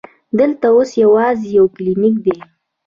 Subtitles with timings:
[0.39, 2.37] دلته اوس یوازې یو کلینک دی.